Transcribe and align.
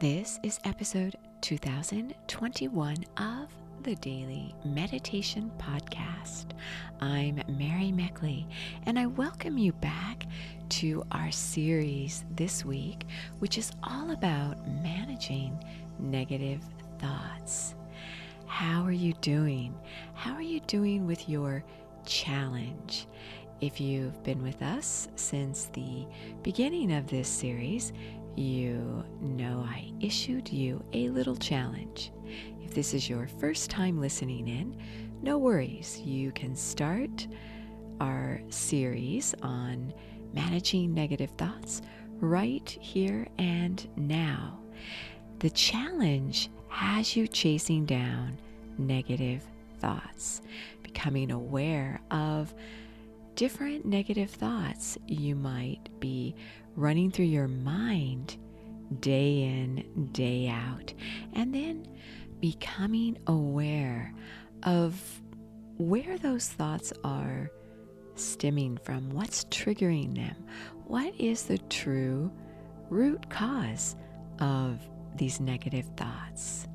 This 0.00 0.40
is 0.42 0.58
episode 0.64 1.18
2021 1.42 2.96
of 3.18 3.48
the 3.82 3.96
Daily 3.96 4.54
Meditation 4.64 5.52
Podcast. 5.58 6.52
I'm 7.02 7.42
Mary 7.46 7.92
Meckley, 7.92 8.46
and 8.86 8.98
I 8.98 9.04
welcome 9.04 9.58
you 9.58 9.74
back 9.74 10.26
to 10.70 11.04
our 11.12 11.30
series 11.30 12.24
this 12.34 12.64
week, 12.64 13.04
which 13.40 13.58
is 13.58 13.72
all 13.82 14.12
about 14.12 14.66
managing 14.82 15.62
negative 15.98 16.62
thoughts. 16.98 17.74
How 18.46 18.82
are 18.84 18.92
you 18.92 19.12
doing? 19.20 19.78
How 20.14 20.32
are 20.32 20.40
you 20.40 20.60
doing 20.60 21.06
with 21.06 21.28
your 21.28 21.62
challenge? 22.06 23.06
If 23.60 23.78
you've 23.78 24.22
been 24.22 24.42
with 24.42 24.62
us 24.62 25.08
since 25.16 25.66
the 25.74 26.06
beginning 26.42 26.92
of 26.92 27.06
this 27.08 27.28
series, 27.28 27.92
you 28.34 29.04
know 29.20 29.66
I 29.68 29.92
issued 30.00 30.50
you 30.50 30.82
a 30.94 31.10
little 31.10 31.36
challenge. 31.36 32.10
If 32.62 32.72
this 32.72 32.94
is 32.94 33.06
your 33.06 33.28
first 33.38 33.68
time 33.68 34.00
listening 34.00 34.48
in, 34.48 34.78
no 35.20 35.36
worries. 35.36 36.00
You 36.00 36.32
can 36.32 36.56
start 36.56 37.26
our 38.00 38.40
series 38.48 39.34
on 39.42 39.92
managing 40.32 40.94
negative 40.94 41.30
thoughts 41.32 41.82
right 42.18 42.66
here 42.80 43.28
and 43.36 43.86
now. 43.94 44.58
The 45.40 45.50
challenge 45.50 46.48
has 46.68 47.14
you 47.14 47.28
chasing 47.28 47.84
down 47.84 48.38
negative 48.78 49.44
thoughts, 49.80 50.40
becoming 50.82 51.30
aware 51.30 52.00
of 52.10 52.54
different 53.40 53.86
negative 53.86 54.30
thoughts 54.30 54.98
you 55.06 55.34
might 55.34 55.88
be 55.98 56.34
running 56.76 57.10
through 57.10 57.24
your 57.24 57.48
mind 57.48 58.36
day 59.00 59.44
in, 59.44 60.08
day 60.12 60.46
out, 60.46 60.92
and 61.32 61.54
then 61.54 61.88
becoming 62.40 63.16
aware 63.28 64.12
of 64.64 65.00
where 65.78 66.18
those 66.18 66.50
thoughts 66.50 66.92
are 67.02 67.50
stemming 68.14 68.76
from, 68.84 69.08
what's 69.08 69.46
triggering 69.46 70.14
them, 70.14 70.36
what 70.84 71.18
is 71.18 71.44
the 71.44 71.56
true 71.70 72.30
root 72.90 73.30
cause 73.30 73.96
of 74.40 74.86
these 75.16 75.40
negative 75.40 75.86
thoughts. 75.96 76.68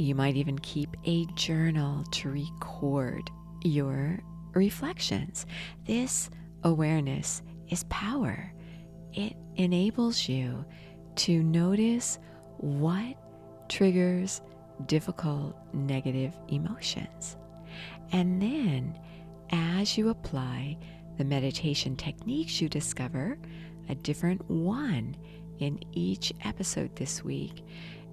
You 0.00 0.16
might 0.16 0.34
even 0.34 0.58
keep 0.58 0.96
a 1.04 1.26
journal 1.36 2.02
to 2.10 2.28
record 2.28 3.30
your 3.62 4.18
reflections. 4.54 5.46
This 5.86 6.30
awareness 6.64 7.42
is 7.68 7.84
power. 7.84 8.52
It 9.12 9.36
enables 9.56 10.28
you 10.28 10.64
to 11.16 11.42
notice 11.42 12.18
what 12.58 13.16
triggers 13.68 14.40
difficult 14.86 15.56
negative 15.72 16.34
emotions. 16.48 17.36
And 18.12 18.40
then, 18.40 18.98
as 19.50 19.96
you 19.96 20.08
apply 20.08 20.78
the 21.18 21.24
meditation 21.24 21.96
techniques 21.96 22.60
you 22.60 22.68
discover, 22.68 23.38
a 23.88 23.94
different 23.94 24.48
one 24.48 25.16
in 25.58 25.78
each 25.92 26.32
episode 26.44 26.94
this 26.96 27.22
week, 27.22 27.64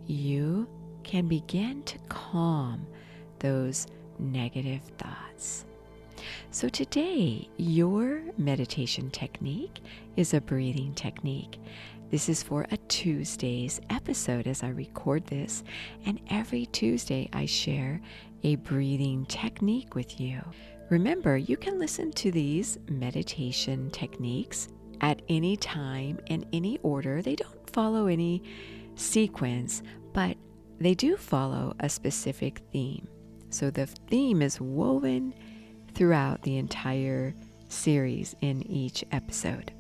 you 0.05 0.67
can 1.03 1.27
begin 1.27 1.83
to 1.83 1.97
calm 2.09 2.85
those 3.39 3.87
negative 4.19 4.81
thoughts. 4.97 5.65
So, 6.51 6.69
today, 6.69 7.49
your 7.57 8.21
meditation 8.37 9.11
technique 9.11 9.79
is 10.15 10.33
a 10.33 10.41
breathing 10.41 10.93
technique. 10.93 11.59
This 12.09 12.29
is 12.29 12.41
for 12.41 12.65
a 12.71 12.77
Tuesday's 12.87 13.81
episode 13.89 14.47
as 14.47 14.63
I 14.63 14.69
record 14.69 15.25
this, 15.25 15.63
and 16.05 16.21
every 16.29 16.65
Tuesday 16.67 17.29
I 17.33 17.45
share 17.45 18.01
a 18.43 18.55
breathing 18.55 19.25
technique 19.25 19.93
with 19.93 20.19
you. 20.19 20.41
Remember, 20.89 21.35
you 21.35 21.57
can 21.57 21.77
listen 21.77 22.11
to 22.13 22.31
these 22.31 22.79
meditation 22.87 23.89
techniques 23.91 24.69
at 25.01 25.21
any 25.27 25.57
time 25.57 26.19
in 26.27 26.45
any 26.53 26.77
order. 26.81 27.21
They 27.21 27.35
don't 27.35 27.69
follow 27.71 28.07
any 28.07 28.41
sequence, 28.95 29.83
but 30.13 30.37
they 30.79 30.93
do 30.93 31.17
follow 31.17 31.75
a 31.81 31.89
specific 31.89 32.61
theme. 32.71 33.07
So 33.49 33.69
the 33.69 33.85
theme 33.85 34.41
is 34.41 34.61
woven 34.61 35.33
throughout 35.97 36.43
the 36.43 36.57
entire 36.57 37.33
series 37.69 38.35
in 38.41 38.61
each 38.71 39.03
episode. 39.11 39.73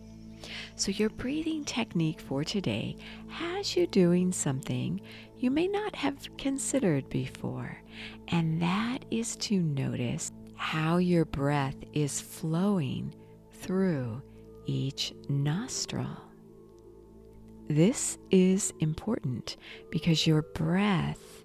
So, 0.75 0.91
your 0.91 1.09
breathing 1.09 1.63
technique 1.63 2.19
for 2.19 2.43
today 2.43 2.97
has 3.29 3.75
you 3.75 3.85
doing 3.87 4.31
something 4.31 4.99
you 5.37 5.51
may 5.51 5.67
not 5.67 5.95
have 5.95 6.17
considered 6.37 7.07
before, 7.09 7.77
and 8.29 8.59
that 8.61 9.05
is 9.11 9.35
to 9.37 9.59
notice 9.61 10.31
how 10.55 10.97
your 10.97 11.25
breath 11.25 11.75
is 11.93 12.19
flowing 12.19 13.13
through 13.51 14.21
each 14.65 15.13
nostril. 15.29 16.17
This 17.69 18.17
is 18.31 18.73
important 18.79 19.57
because 19.91 20.25
your 20.25 20.41
breath 20.41 21.43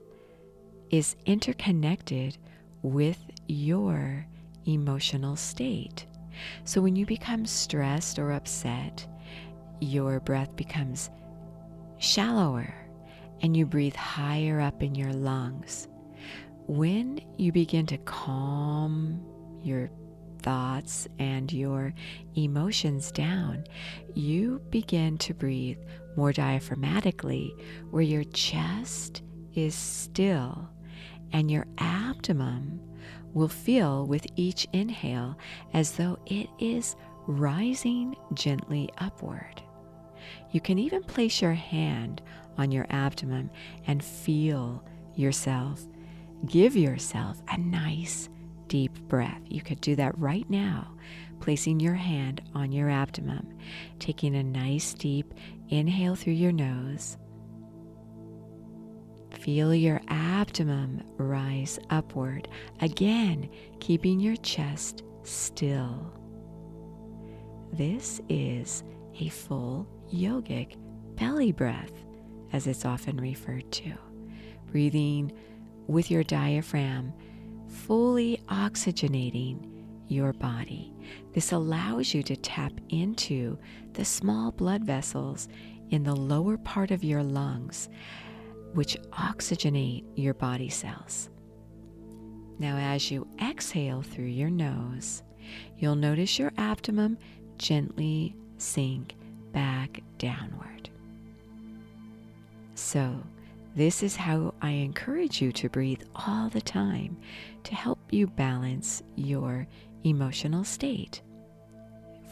is 0.91 1.17
interconnected 1.27 2.39
with 2.83 3.19
your 3.49 4.27
emotional 4.67 5.37
state. 5.37 6.07
So 6.65 6.81
when 6.81 6.97
you 6.97 7.07
become 7.07 7.47
stressed 7.47 8.19
or 8.19 8.33
upset, 8.33 9.07
your 9.81 10.21
breath 10.21 10.55
becomes 10.57 11.11
shallower 11.99 12.75
and 13.41 13.57
you 13.57 13.67
breathe 13.67 13.97
higher 13.97 14.61
up 14.61 14.83
in 14.83 14.95
your 14.95 15.13
lungs. 15.13 15.89
When 16.67 17.21
you 17.37 17.53
begin 17.53 17.87
to 17.87 17.99
calm 17.99 19.21
your 19.63 19.91
thoughts 20.43 21.09
and 21.19 21.53
your 21.53 21.93
emotions 22.37 23.11
down, 23.13 23.65
you 24.15 24.61
begin 24.71 25.19
to 25.19 25.35
breathe 25.35 25.79
more 26.17 26.33
diaphragmatically, 26.33 27.51
where 27.91 28.03
your 28.03 28.25
chest 28.25 29.23
is 29.55 29.75
still 29.75 30.69
and 31.33 31.51
your 31.51 31.67
abdomen 31.79 32.81
will 33.35 33.49
feel 33.49 34.07
with 34.07 34.27
each 34.37 34.67
inhale 34.73 35.37
as 35.73 35.93
though 35.93 36.19
it 36.27 36.49
is 36.59 36.97
rising 37.27 38.17
gently 38.35 38.91
upward. 38.99 39.63
You 40.51 40.61
can 40.61 40.79
even 40.79 41.03
place 41.03 41.41
your 41.41 41.53
hand 41.53 42.23
on 42.59 42.71
your 42.71 42.87
abdomen 42.91 43.51
and 43.87 44.05
feel 44.05 44.85
yourself. 45.15 45.87
Give 46.47 46.77
yourself 46.77 47.41
a 47.49 47.59
nice 47.59 48.29
deep 48.69 48.93
breath. 49.09 49.41
You 49.49 49.63
could 49.63 49.81
do 49.81 49.97
that 49.97 50.19
right 50.19 50.49
now, 50.51 50.93
placing 51.41 51.81
your 51.81 51.95
hand 51.95 52.43
on 52.55 52.73
your 52.73 52.91
abdomen, 52.91 53.59
taking 53.99 54.35
a 54.37 54.43
nice 54.43 54.95
deep 54.95 55.35
inhale 55.69 56.15
through 56.15 56.35
your 56.35 56.53
nose 56.53 57.17
Feel 59.43 59.75
your 59.75 60.01
abdomen 60.07 61.03
rise 61.17 61.77
upward, 61.91 62.47
again, 62.81 63.51
keeping 63.81 64.21
your 64.21 64.37
chest 64.37 65.03
still. 65.25 66.13
This 67.73 68.21
is 68.29 68.85
a 69.19 69.31
full 69.31 69.89
yogic 70.15 70.77
belly 71.17 71.51
breath, 71.51 71.91
as 72.53 72.69
it's 72.69 72.85
often 72.85 73.17
referred 73.17 73.69
to. 73.73 73.93
Breathing 74.71 75.33
with 75.89 76.09
your 76.09 76.23
diaphragm, 76.23 77.13
fully 77.69 78.41
oxygenating 78.47 79.69
your 80.07 80.33
body. 80.35 80.95
This 81.33 81.51
allows 81.51 82.15
you 82.15 82.23
to 82.23 82.37
tap 82.37 82.75
into 82.91 83.59
the 83.95 84.05
small 84.05 84.53
blood 84.53 84.85
vessels 84.85 85.49
in 85.91 86.05
the 86.05 86.15
lower 86.15 86.57
part 86.59 86.93
of 86.93 87.03
your 87.03 87.25
lungs 87.25 87.89
which 88.75 88.97
oxygenate 89.13 90.05
your 90.15 90.35
body 90.35 90.69
cells. 90.69 91.29
Now, 92.59 92.77
as 92.77 93.11
you 93.11 93.27
exhale 93.43 94.03
through 94.03 94.27
your 94.27 94.51
nose, 94.51 95.23
you'll 95.79 95.97
notice 95.97 96.39
your 96.39 96.53
abdomen 96.57 97.19
gently 97.59 98.35
sink 98.59 99.15
back 99.53 100.03
downward. 100.19 100.91
So, 102.75 103.23
this 103.75 104.03
is 104.03 104.17
how 104.17 104.55
I 104.61 104.71
encourage 104.71 105.41
you 105.41 105.51
to 105.53 105.69
breathe 105.69 106.03
all 106.15 106.51
the 106.51 106.61
time 106.61 107.17
to 107.65 107.75
help 107.75 107.99
you 108.11 108.27
balance 108.27 109.03
your 109.17 109.67
emotional 110.05 110.63
state. 110.63 111.23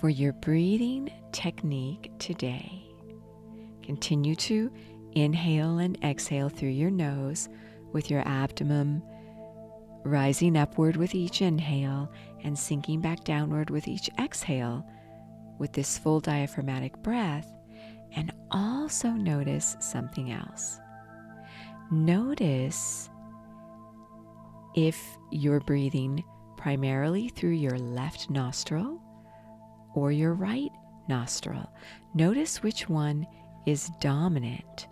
For 0.01 0.09
your 0.11 0.33
breathing 0.35 1.11
technique 1.33 2.11
today, 2.19 2.85
continue 3.83 4.35
to 4.37 4.71
Inhale 5.15 5.79
and 5.79 5.99
exhale 6.05 6.49
through 6.49 6.71
your 6.71 6.91
nose 6.91 7.49
with 7.93 8.11
your 8.11 8.27
abdomen 8.27 9.03
rising 10.05 10.57
upward 10.57 10.97
with 10.97 11.15
each 11.15 11.43
inhale 11.43 12.11
and 12.43 12.59
sinking 12.59 13.01
back 13.01 13.25
downward 13.25 13.71
with 13.71 13.87
each 13.87 14.09
exhale 14.19 14.87
with 15.59 15.73
this 15.73 15.99
full 15.99 16.21
diaphragmatic 16.21 16.97
breath. 17.03 17.53
And 18.17 18.33
also 18.51 19.11
notice 19.11 19.77
something 19.79 20.33
else. 20.33 20.81
Notice 21.93 23.09
if 24.75 25.01
you're 25.31 25.61
breathing 25.61 26.25
primarily 26.57 27.29
through 27.29 27.51
your 27.51 27.79
left 27.79 28.31
nostril 28.31 29.01
or 29.95 30.11
your 30.11 30.35
right 30.35 30.71
nostril. 31.09 31.71
Notice 32.15 32.63
which 32.63 32.89
one 32.89 33.27
is 33.67 33.91
dominant. 34.01 34.89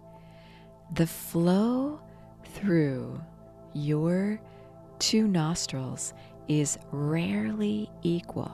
The 0.94 1.06
flow 1.06 2.00
through 2.54 3.20
your 3.74 4.40
two 4.98 5.28
nostrils 5.28 6.14
is 6.48 6.78
rarely 6.90 7.90
equal. 8.02 8.50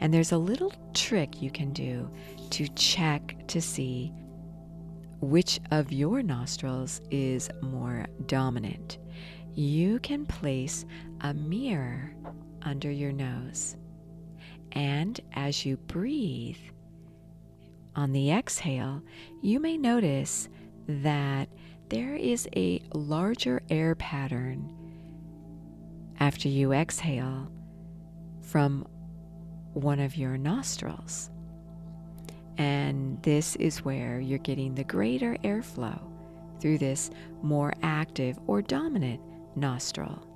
And 0.00 0.12
there's 0.12 0.32
a 0.32 0.38
little 0.38 0.72
trick 0.92 1.40
you 1.40 1.50
can 1.50 1.72
do 1.72 2.10
to 2.50 2.66
check 2.68 3.36
to 3.48 3.60
see 3.60 4.12
which 5.20 5.60
of 5.70 5.92
your 5.92 6.22
nostrils 6.22 7.00
is 7.10 7.48
more 7.62 8.06
dominant. 8.26 8.98
You 9.54 9.98
can 10.00 10.26
place 10.26 10.84
a 11.22 11.32
mirror 11.32 12.14
under 12.62 12.90
your 12.90 13.12
nose. 13.12 13.76
And 14.72 15.18
as 15.32 15.64
you 15.64 15.76
breathe 15.76 16.58
on 17.94 18.12
the 18.12 18.30
exhale, 18.30 19.00
you 19.42 19.58
may 19.60 19.78
notice 19.78 20.48
that 20.88 21.48
there 21.88 22.14
is 22.14 22.48
a 22.56 22.82
larger 22.92 23.62
air 23.70 23.94
pattern 23.94 24.72
after 26.18 26.48
you 26.48 26.72
exhale 26.72 27.50
from 28.42 28.86
one 29.72 30.00
of 30.00 30.16
your 30.16 30.38
nostrils. 30.38 31.30
And 32.58 33.22
this 33.22 33.54
is 33.56 33.84
where 33.84 34.18
you're 34.18 34.38
getting 34.38 34.74
the 34.74 34.84
greater 34.84 35.36
airflow 35.44 36.00
through 36.60 36.78
this 36.78 37.10
more 37.42 37.74
active 37.82 38.38
or 38.46 38.62
dominant 38.62 39.20
nostril. 39.54 40.26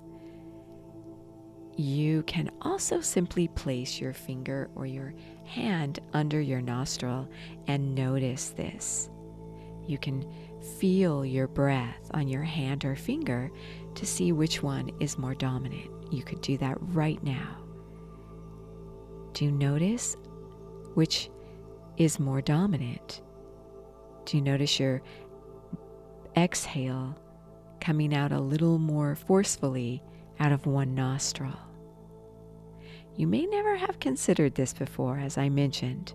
You 1.77 2.23
can 2.25 2.51
also 2.61 3.01
simply 3.01 3.49
place 3.49 4.01
your 4.01 4.13
finger 4.13 4.69
or 4.75 4.85
your 4.85 5.15
hand 5.47 6.01
under 6.13 6.41
your 6.41 6.61
nostril 6.61 7.27
and 7.67 7.95
notice 7.95 8.51
this. 8.51 9.09
You 9.91 9.99
can 9.99 10.25
feel 10.79 11.27
your 11.27 11.49
breath 11.49 12.13
on 12.15 12.29
your 12.29 12.45
hand 12.45 12.85
or 12.85 12.95
finger 12.95 13.51
to 13.97 14.07
see 14.07 14.31
which 14.31 14.63
one 14.63 14.93
is 15.01 15.19
more 15.19 15.35
dominant. 15.35 15.91
You 16.13 16.23
could 16.23 16.41
do 16.43 16.57
that 16.59 16.77
right 16.81 17.21
now. 17.25 17.59
Do 19.33 19.47
you 19.47 19.51
notice 19.51 20.17
which 20.95 21.29
is 21.97 22.21
more 22.21 22.41
dominant? 22.41 23.21
Do 24.27 24.37
you 24.37 24.45
notice 24.45 24.79
your 24.79 25.03
exhale 26.37 27.19
coming 27.81 28.15
out 28.15 28.31
a 28.31 28.39
little 28.39 28.79
more 28.79 29.17
forcefully 29.17 30.05
out 30.39 30.53
of 30.53 30.67
one 30.67 30.95
nostril? 30.95 31.59
You 33.17 33.27
may 33.27 33.45
never 33.45 33.75
have 33.75 33.99
considered 33.99 34.55
this 34.55 34.73
before, 34.73 35.19
as 35.19 35.37
I 35.37 35.49
mentioned. 35.49 36.15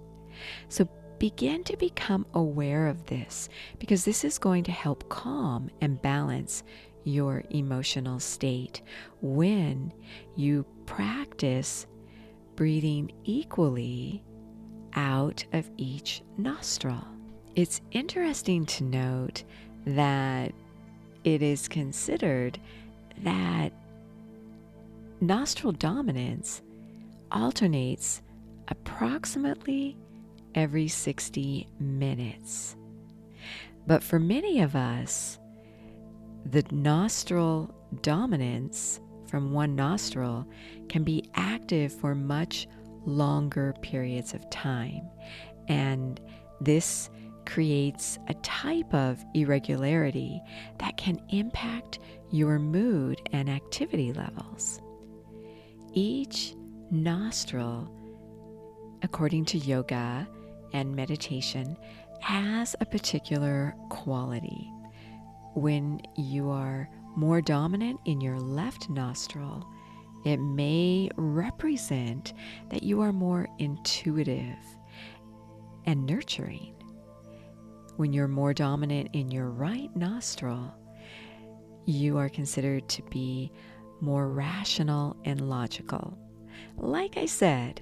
So 0.69 0.87
begin 1.19 1.63
to 1.63 1.77
become 1.77 2.25
aware 2.33 2.87
of 2.87 3.05
this 3.05 3.49
because 3.79 4.05
this 4.05 4.23
is 4.23 4.37
going 4.37 4.63
to 4.63 4.71
help 4.71 5.07
calm 5.09 5.69
and 5.81 6.01
balance 6.01 6.63
your 7.03 7.43
emotional 7.51 8.19
state 8.19 8.81
when 9.21 9.93
you 10.35 10.65
practice 10.85 11.85
breathing 12.55 13.11
equally 13.23 14.23
out 14.95 15.45
of 15.53 15.69
each 15.77 16.21
nostril. 16.37 17.05
It's 17.55 17.81
interesting 17.91 18.65
to 18.65 18.83
note 18.83 19.43
that 19.85 20.51
it 21.23 21.41
is 21.41 21.67
considered 21.67 22.59
that 23.23 23.71
nostril 25.21 25.71
dominance 25.71 26.61
alternates 27.31 28.21
approximately 28.67 29.97
every 30.55 30.87
60 30.87 31.67
minutes. 31.79 32.75
But 33.85 34.01
for 34.03 34.19
many 34.19 34.61
of 34.61 34.75
us, 34.75 35.37
the 36.45 36.63
nostril 36.71 37.73
dominance 38.01 38.99
from 39.27 39.51
one 39.51 39.75
nostril 39.75 40.47
can 40.89 41.03
be 41.03 41.29
active 41.35 41.93
for 41.93 42.15
much 42.15 42.67
longer 43.05 43.73
periods 43.81 44.33
of 44.33 44.49
time. 44.49 45.07
And 45.67 46.19
this 46.61 47.09
creates 47.45 48.17
a 48.27 48.33
type 48.35 48.91
of 48.93 49.23
irregularity 49.33 50.41
that 50.79 50.97
can 50.97 51.21
impact 51.29 51.99
your 52.31 52.57
mood 52.57 53.21
and 53.33 53.49
activity 53.49 54.13
levels. 54.13 54.81
Each 55.93 56.55
nostril, 56.89 57.91
according 59.03 59.45
to 59.45 59.57
yoga 59.59 60.27
and 60.73 60.95
meditation, 60.95 61.77
has 62.21 62.75
a 62.79 62.85
particular 62.85 63.75
quality. 63.89 64.71
When 65.53 66.01
you 66.15 66.49
are 66.49 66.89
more 67.15 67.41
dominant 67.41 67.99
in 68.05 68.19
your 68.21 68.39
left 68.39 68.89
nostril, 68.89 69.65
it 70.25 70.37
may 70.37 71.09
represent 71.17 72.33
that 72.69 72.83
you 72.83 73.01
are 73.01 73.13
more 73.13 73.47
intuitive 73.59 74.57
and 75.85 76.05
nurturing. 76.05 76.73
When 77.97 78.11
you're 78.11 78.27
more 78.27 78.53
dominant 78.53 79.09
in 79.13 79.31
your 79.31 79.49
right 79.49 79.95
nostril, 79.95 80.73
you 81.85 82.17
are 82.17 82.27
considered 82.27 82.89
to 82.89 83.03
be 83.03 83.51
more 84.01 84.27
rational 84.27 85.15
and 85.23 85.47
logical. 85.47 86.17
Like 86.77 87.17
I 87.17 87.27
said, 87.27 87.81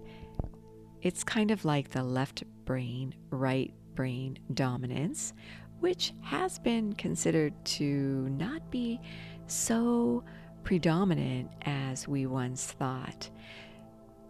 it's 1.01 1.23
kind 1.23 1.49
of 1.49 1.65
like 1.65 1.89
the 1.89 2.03
left 2.03 2.43
brain, 2.65 3.13
right 3.29 3.73
brain 3.95 4.39
dominance, 4.53 5.33
which 5.79 6.13
has 6.21 6.59
been 6.59 6.93
considered 6.93 7.53
to 7.65 8.27
not 8.29 8.71
be 8.71 8.99
so 9.47 10.23
predominant 10.63 11.49
as 11.63 12.07
we 12.07 12.25
once 12.25 12.71
thought. 12.71 13.29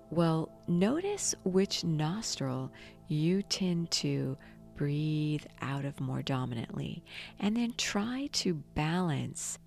Well, 0.10 0.50
notice 0.68 1.34
which 1.44 1.84
nostril 1.84 2.72
you 3.08 3.42
tend 3.44 3.92
to 3.92 4.38
breathe 4.76 5.46
out 5.62 5.86
of 5.86 6.00
more 6.00 6.22
dominantly, 6.22 7.04
and 7.40 7.56
then 7.56 7.74
try 7.78 8.30
to 8.34 8.56
balance 8.76 9.60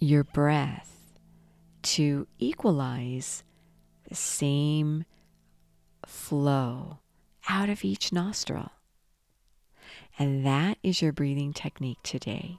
your 0.00 0.24
breath 0.24 1.18
to 1.82 2.26
equalize 2.38 3.42
the 4.08 4.14
same 4.14 5.04
flow 6.06 6.98
out 7.48 7.68
of 7.68 7.84
each 7.84 8.12
nostril. 8.12 8.70
And 10.18 10.44
that 10.46 10.78
is 10.82 11.02
your 11.02 11.12
breathing 11.12 11.52
technique 11.52 12.02
today. 12.02 12.58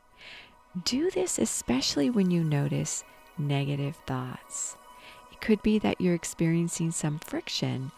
Do 0.84 1.12
this 1.12 1.38
especially 1.38 2.10
when 2.10 2.32
you 2.32 2.44
notice 2.44 3.04
negative 3.38 3.96
thoughts. 4.08 4.76
It 5.32 5.40
could 5.40 5.62
be 5.62 5.80
that 5.80 6.02
you're 6.02 6.16
experiencing 6.16 6.92
some 6.92 7.20
friction 7.20 7.92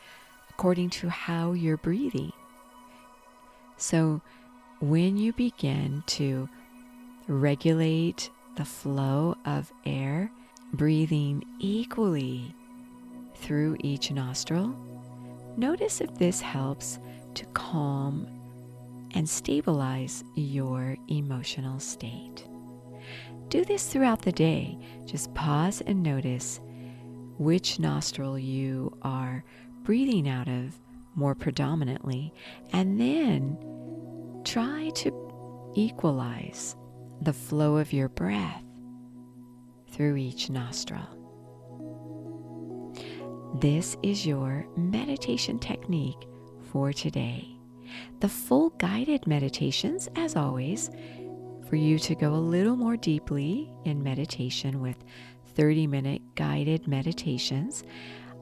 according 0.50 0.90
to 0.90 1.10
how 1.10 1.54
you're 1.54 1.78
breathing. 1.78 2.34
So, 3.78 4.22
when 4.80 5.18
you 5.18 5.34
begin 5.34 6.04
to 6.08 6.50
regulate 7.28 8.30
the 8.56 8.66
flow 8.66 9.36
of 9.46 9.72
air, 9.86 10.32
breathing 10.74 11.44
equally 11.60 12.54
through 13.36 13.78
each 13.80 14.12
nostril, 14.12 14.76
notice 15.58 16.02
if 16.02 16.14
this 16.16 16.42
helps 16.42 17.00
to 17.36 17.46
calm 17.48 18.28
and 19.14 19.28
stabilize 19.28 20.24
your 20.36 20.98
emotional 21.08 21.80
state. 21.80 22.48
Do 23.50 23.64
this 23.64 23.88
throughout 23.88 24.22
the 24.22 24.32
day. 24.32 24.78
Just 25.06 25.34
pause 25.34 25.82
and 25.82 26.04
notice 26.04 26.60
which 27.38 27.80
nostril 27.80 28.40
you 28.40 28.98
are 29.02 29.44
breathing 29.84 30.28
out 30.28 30.48
of 30.48 30.80
more 31.16 31.36
predominantly, 31.36 32.34
and 32.74 33.00
then 33.00 33.58
try 34.44 34.90
to 34.96 35.72
equalize 35.76 36.76
the 37.22 37.34
flow 37.34 37.78
of 37.78 37.94
your 37.94 38.10
breath 38.10 38.64
through 39.92 40.18
each 40.18 40.50
nostril. 40.50 41.15
This 43.62 43.96
is 44.04 44.26
your 44.26 44.68
meditation 44.76 45.60
technique 45.60 46.28
for 46.74 46.92
today. 46.92 47.48
The 48.20 48.28
full 48.28 48.72
guided 48.72 49.26
meditations, 49.28 50.10
as 50.18 50.36
always, 50.36 50.90
for 51.70 51.78
you 51.78 51.98
to 52.00 52.16
go 52.16 52.34
a 52.34 52.36
little 52.36 52.76
more 52.76 52.98
deeply 52.98 53.72
in 53.86 54.04
meditation 54.04 54.82
with 54.82 54.98
30 55.54 55.88
minute 55.88 56.22
guided 56.36 56.86
meditations 56.86 57.86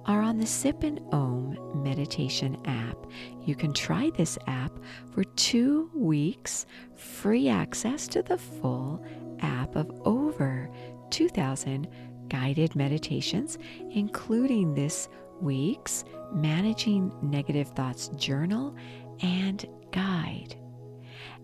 are 0.08 0.24
on 0.24 0.40
the 0.40 0.48
Sip 0.48 0.82
and 0.82 1.00
Om 1.12 1.84
meditation 1.84 2.58
app. 2.66 2.98
You 3.46 3.54
can 3.54 3.72
try 3.72 4.10
this 4.18 4.40
app 4.48 4.72
for 5.12 5.24
two 5.24 5.92
weeks, 5.94 6.66
free 6.96 7.50
access 7.50 8.08
to 8.08 8.24
the 8.24 8.40
full 8.40 9.06
app 9.42 9.76
of 9.76 9.92
over 10.06 10.72
2,000 11.12 11.88
guided 12.28 12.76
meditations, 12.76 13.58
including 13.92 14.74
this 14.74 15.10
week's 15.42 16.04
Managing 16.34 17.12
Negative 17.22 17.68
Thoughts 17.70 18.10
journal 18.16 18.76
and 19.22 19.66
guide. 19.92 20.56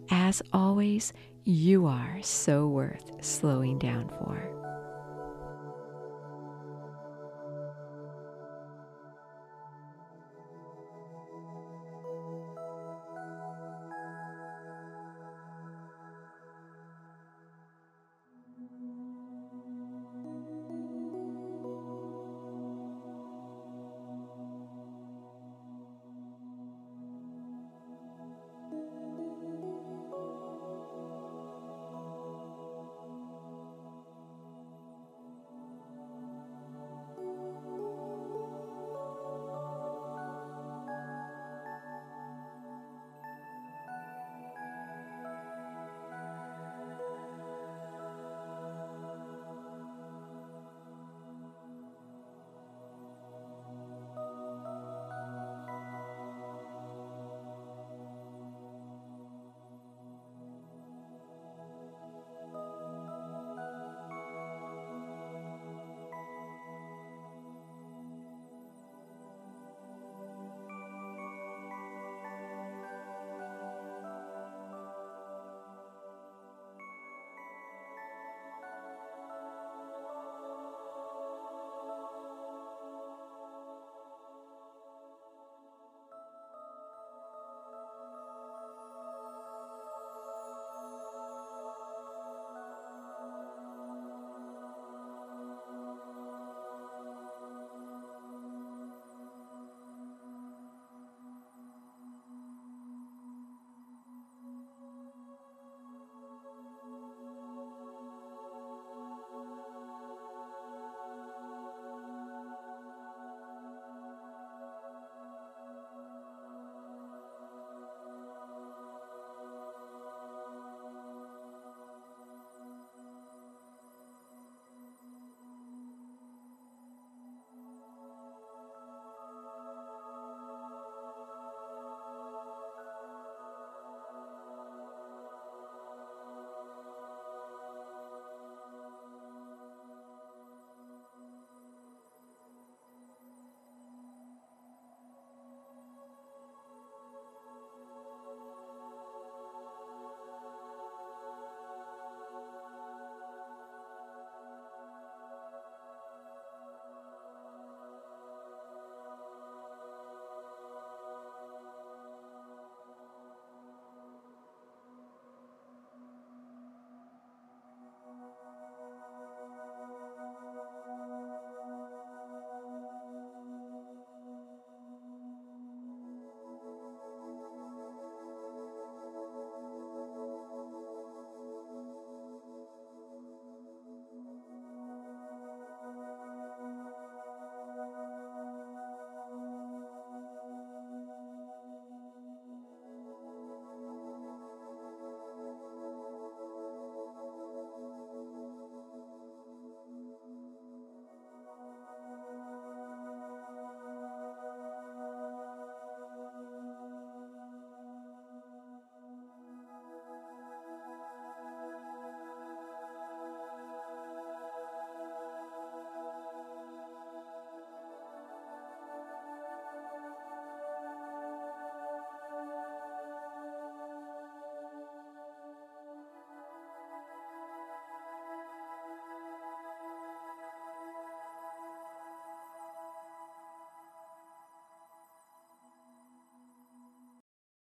As 0.09 0.41
always, 0.53 1.13
you 1.43 1.85
are 1.85 2.19
so 2.21 2.67
worth 2.67 3.23
slowing 3.23 3.77
down 3.77 4.09
for. 4.09 4.58